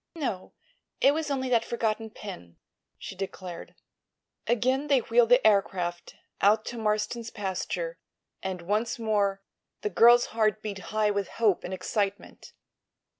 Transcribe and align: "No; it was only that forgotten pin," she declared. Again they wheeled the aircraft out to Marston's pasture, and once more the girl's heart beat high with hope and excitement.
"No; 0.15 0.53
it 0.99 1.13
was 1.13 1.29
only 1.29 1.47
that 1.49 1.63
forgotten 1.63 2.09
pin," 2.09 2.57
she 2.97 3.15
declared. 3.15 3.75
Again 4.47 4.87
they 4.87 5.01
wheeled 5.01 5.29
the 5.29 5.45
aircraft 5.45 6.15
out 6.41 6.65
to 6.65 6.77
Marston's 6.79 7.29
pasture, 7.29 7.99
and 8.41 8.63
once 8.63 8.97
more 8.97 9.43
the 9.81 9.91
girl's 9.91 10.25
heart 10.33 10.63
beat 10.63 10.79
high 10.89 11.11
with 11.11 11.27
hope 11.37 11.63
and 11.63 11.71
excitement. 11.71 12.51